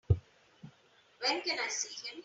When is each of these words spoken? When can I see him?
When 1.19 1.41
can 1.43 1.59
I 1.59 1.67
see 1.67 1.93
him? 2.07 2.17